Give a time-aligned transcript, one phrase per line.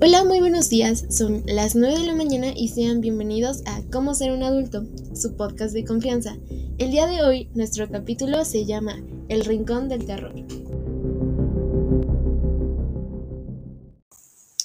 [0.00, 1.06] Hola, muy buenos días.
[1.10, 5.36] Son las 9 de la mañana y sean bienvenidos a Cómo ser un adulto, su
[5.36, 6.36] podcast de confianza.
[6.78, 10.36] El día de hoy, nuestro capítulo se llama El Rincón del Terror.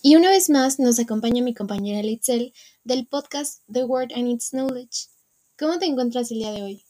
[0.00, 2.54] Y una vez más nos acompaña mi compañera Litzel
[2.84, 5.08] del podcast The Word and Its Knowledge.
[5.58, 6.84] ¿Cómo te encuentras el día de hoy?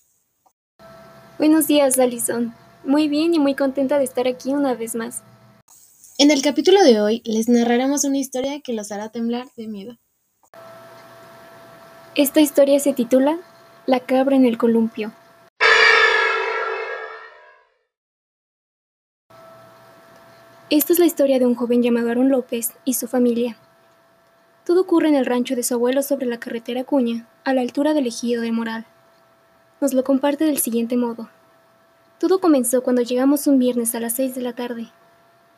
[1.39, 2.55] Buenos días, Alison.
[2.85, 5.25] Muy bien y muy contenta de estar aquí una vez más.
[6.21, 9.99] En el capítulo de hoy les narraremos una historia que los hará temblar de miedo.
[12.17, 13.39] Esta historia se titula
[13.87, 15.13] La cabra en el columpio.
[20.71, 23.57] Esta es la historia de un joven llamado Aaron López y su familia.
[24.67, 27.95] Todo ocurre en el rancho de su abuelo sobre la carretera Cuña, a la altura
[27.95, 28.87] del ejido de Moral.
[29.81, 31.31] Nos lo comparte del siguiente modo.
[32.19, 34.89] Todo comenzó cuando llegamos un viernes a las 6 de la tarde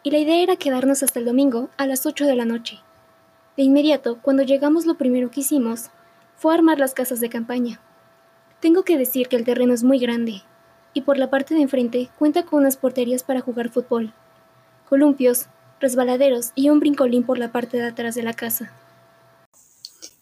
[0.02, 2.78] y la idea era quedarnos hasta el domingo a las 8 de la noche.
[3.56, 5.90] De inmediato, cuando llegamos lo primero que hicimos
[6.36, 7.80] fue armar las casas de campaña.
[8.60, 10.42] Tengo que decir que el terreno es muy grande,
[10.94, 14.14] y por la parte de enfrente cuenta con unas porterías para jugar fútbol,
[14.88, 15.46] columpios,
[15.80, 18.72] resbaladeros y un brincolín por la parte de atrás de la casa.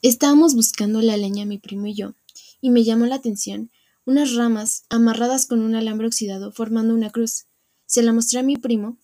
[0.03, 2.15] Estábamos buscando la leña mi primo y yo,
[2.61, 3.71] y me llamó la atención
[4.05, 7.47] unas ramas amarradas con un alambre oxidado formando una cruz.
[7.85, 8.97] Se la mostré a mi primo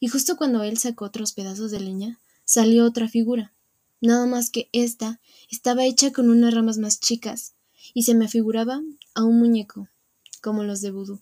[0.00, 3.52] y justo cuando él sacó otros pedazos de leña, salió otra figura.
[4.00, 5.20] Nada más que esta
[5.50, 7.54] estaba hecha con unas ramas más chicas,
[7.92, 8.80] y se me afiguraba
[9.14, 9.88] a un muñeco,
[10.42, 11.20] como los de vudú.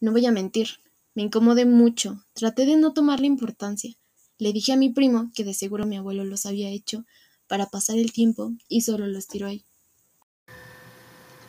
[0.00, 0.80] No voy a mentir,
[1.14, 3.94] me incomodé mucho, traté de no tomarle importancia.
[4.38, 7.04] Le dije a mi primo que de seguro mi abuelo los había hecho
[7.46, 9.64] para pasar el tiempo y solo los tiró ahí.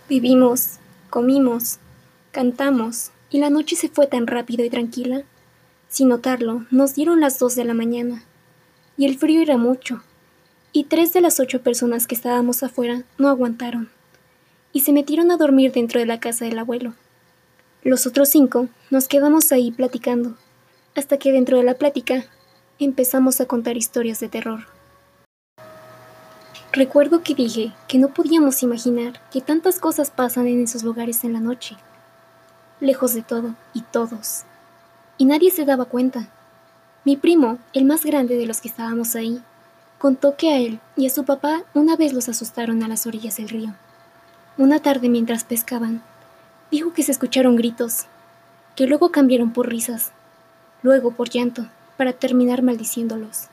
[0.07, 0.73] Vivimos,
[1.09, 1.79] comimos,
[2.31, 5.25] cantamos, y la noche se fue tan rápido y tranquila
[5.95, 8.25] sin notarlo, nos dieron las dos de la mañana,
[8.97, 10.03] y el frío era mucho,
[10.73, 13.89] y tres de las ocho personas que estábamos afuera no aguantaron,
[14.73, 16.95] y se metieron a dormir dentro de la casa del abuelo.
[17.81, 20.35] Los otros cinco nos quedamos ahí platicando,
[20.97, 22.25] hasta que dentro de la plática
[22.77, 24.67] empezamos a contar historias de terror.
[26.73, 31.31] Recuerdo que dije que no podíamos imaginar que tantas cosas pasan en esos lugares en
[31.31, 31.77] la noche,
[32.81, 34.44] lejos de todo y todos
[35.17, 36.27] y nadie se daba cuenta.
[37.03, 39.41] Mi primo, el más grande de los que estábamos ahí,
[39.97, 43.37] contó que a él y a su papá una vez los asustaron a las orillas
[43.37, 43.73] del río.
[44.57, 46.01] Una tarde mientras pescaban,
[46.71, 48.05] dijo que se escucharon gritos,
[48.75, 50.11] que luego cambiaron por risas,
[50.81, 53.47] luego por llanto, para terminar maldiciéndolos.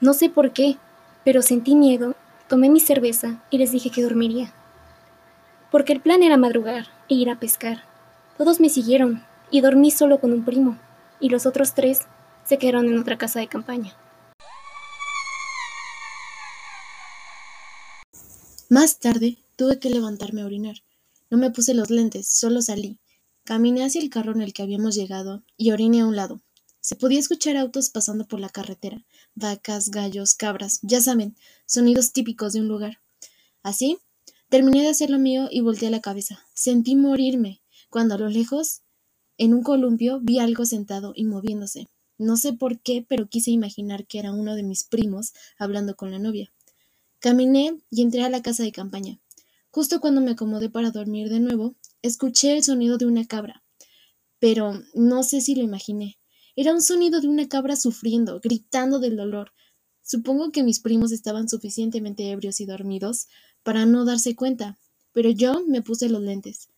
[0.00, 0.76] No sé por qué,
[1.24, 2.14] pero sentí miedo,
[2.48, 4.52] tomé mi cerveza y les dije que dormiría.
[5.70, 7.82] Porque el plan era madrugar e ir a pescar.
[8.38, 10.78] Todos me siguieron, y dormí solo con un primo,
[11.20, 12.00] y los otros tres
[12.44, 13.96] se quedaron en otra casa de campaña.
[18.68, 20.76] Más tarde tuve que levantarme a orinar.
[21.30, 22.98] No me puse los lentes, solo salí.
[23.44, 26.40] Caminé hacia el carro en el que habíamos llegado y oriné a un lado.
[26.80, 32.52] Se podía escuchar autos pasando por la carretera, vacas, gallos, cabras, ya saben, sonidos típicos
[32.52, 33.00] de un lugar.
[33.62, 33.98] Así,
[34.48, 36.40] terminé de hacer lo mío y volteé la cabeza.
[36.54, 38.82] Sentí morirme, cuando a lo lejos
[39.38, 41.88] en un columpio vi algo sentado y moviéndose.
[42.18, 46.10] No sé por qué, pero quise imaginar que era uno de mis primos hablando con
[46.10, 46.52] la novia.
[47.18, 49.20] Caminé y entré a la casa de campaña.
[49.70, 53.62] Justo cuando me acomodé para dormir de nuevo, escuché el sonido de una cabra.
[54.38, 56.18] Pero no sé si lo imaginé.
[56.54, 59.52] Era un sonido de una cabra sufriendo, gritando del dolor.
[60.02, 63.26] Supongo que mis primos estaban suficientemente ebrios y dormidos
[63.62, 64.78] para no darse cuenta,
[65.12, 66.70] pero yo me puse los lentes.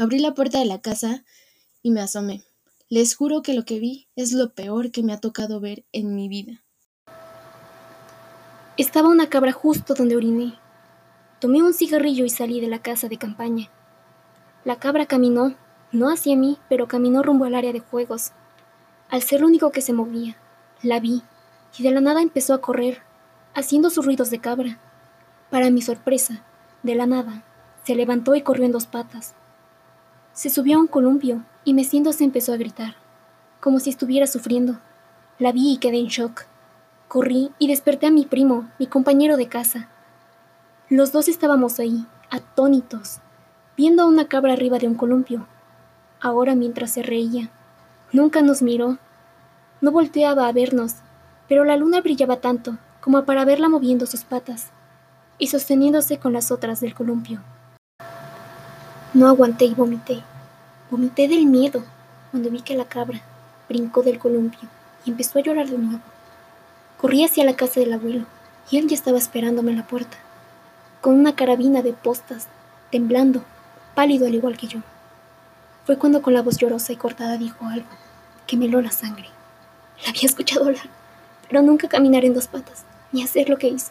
[0.00, 1.24] Abrí la puerta de la casa
[1.82, 2.42] y me asomé.
[2.88, 6.14] Les juro que lo que vi es lo peor que me ha tocado ver en
[6.14, 6.64] mi vida.
[8.78, 10.54] Estaba una cabra justo donde oriné.
[11.38, 13.68] Tomé un cigarrillo y salí de la casa de campaña.
[14.64, 15.54] La cabra caminó,
[15.92, 18.32] no hacia mí, pero caminó rumbo al área de juegos.
[19.10, 20.38] Al ser lo único que se movía,
[20.82, 21.22] la vi,
[21.76, 23.02] y de la nada empezó a correr,
[23.52, 24.78] haciendo sus ruidos de cabra.
[25.50, 26.42] Para mi sorpresa,
[26.82, 27.44] de la nada,
[27.84, 29.34] se levantó y corrió en dos patas.
[30.32, 32.94] Se subió a un columpio y meciéndose empezó a gritar,
[33.60, 34.78] como si estuviera sufriendo.
[35.38, 36.44] La vi y quedé en shock.
[37.08, 39.88] Corrí y desperté a mi primo, mi compañero de casa.
[40.88, 43.18] Los dos estábamos ahí, atónitos,
[43.76, 45.46] viendo a una cabra arriba de un columpio.
[46.20, 47.50] Ahora mientras se reía,
[48.12, 48.98] nunca nos miró.
[49.80, 50.96] No volteaba a vernos,
[51.48, 54.70] pero la luna brillaba tanto como para verla moviendo sus patas
[55.38, 57.40] y sosteniéndose con las otras del columpio.
[59.12, 60.22] No aguanté y vomité.
[60.88, 61.82] Vomité del miedo
[62.30, 63.20] cuando vi que la cabra
[63.68, 64.68] brincó del columpio
[65.04, 66.02] y empezó a llorar de nuevo.
[66.96, 68.26] Corrí hacia la casa del abuelo
[68.70, 70.16] y él ya estaba esperándome en la puerta,
[71.00, 72.46] con una carabina de postas,
[72.92, 73.42] temblando,
[73.96, 74.78] pálido al igual que yo.
[75.86, 77.88] Fue cuando con la voz llorosa y cortada dijo algo
[78.46, 79.26] que me heló la sangre.
[80.04, 80.86] La había escuchado hablar,
[81.48, 83.90] pero nunca caminar en dos patas, ni hacer lo que hizo.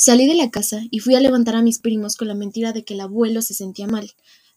[0.00, 2.84] Salí de la casa y fui a levantar a mis primos con la mentira de
[2.84, 4.12] que el abuelo se sentía mal,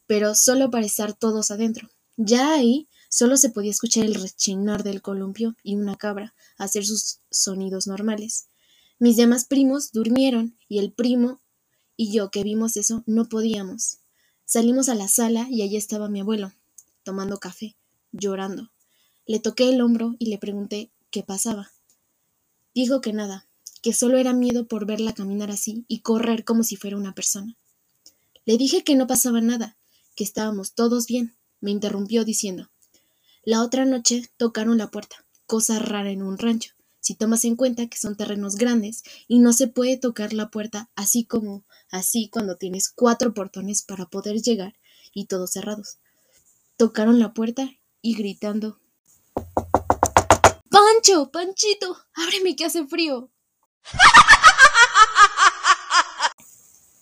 [0.05, 1.89] pero solo para estar todos adentro.
[2.15, 7.21] Ya ahí solo se podía escuchar el rechinar del columpio y una cabra hacer sus
[7.31, 8.49] sonidos normales.
[8.99, 11.41] Mis demás primos durmieron y el primo
[11.97, 13.97] y yo que vimos eso no podíamos.
[14.45, 16.53] Salimos a la sala y allí estaba mi abuelo,
[17.01, 17.75] tomando café,
[18.11, 18.71] llorando.
[19.25, 21.71] Le toqué el hombro y le pregunté qué pasaba.
[22.75, 23.47] Dijo que nada,
[23.81, 27.57] que solo era miedo por verla caminar así y correr como si fuera una persona.
[28.45, 29.77] Le dije que no pasaba nada,
[30.15, 31.35] que estábamos todos bien.
[31.59, 32.69] Me interrumpió diciendo
[33.43, 37.87] La otra noche tocaron la puerta, cosa rara en un rancho, si tomas en cuenta
[37.87, 42.57] que son terrenos grandes y no se puede tocar la puerta así como así cuando
[42.57, 44.75] tienes cuatro portones para poder llegar
[45.13, 45.97] y todos cerrados.
[46.77, 47.69] Tocaron la puerta
[48.01, 48.79] y gritando
[50.69, 53.29] Pancho, Panchito, ábreme que hace frío.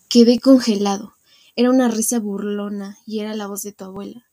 [0.10, 1.14] Quedé congelado.
[1.56, 4.26] Era una risa burlona y era la voz de tu abuela.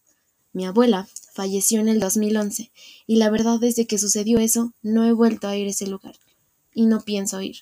[0.53, 2.73] Mi abuela falleció en el 2011
[3.07, 6.17] y la verdad desde que sucedió eso no he vuelto a ir a ese lugar
[6.73, 7.59] y no pienso ir.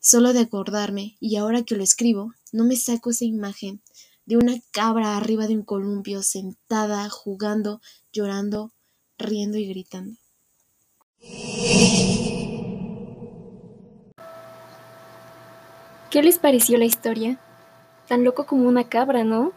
[0.00, 3.82] Solo de acordarme y ahora que lo escribo no me saco esa imagen
[4.24, 8.72] de una cabra arriba de un columpio sentada, jugando, llorando,
[9.18, 10.16] riendo y gritando.
[16.14, 17.40] ¿Qué les pareció la historia?
[18.06, 19.50] Tan loco como una cabra, ¿no?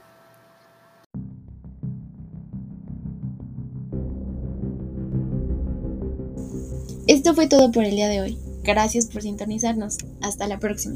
[7.06, 8.40] Esto fue todo por el día de hoy.
[8.64, 10.00] Gracias por sintonizarnos.
[10.24, 10.96] Hasta la próxima.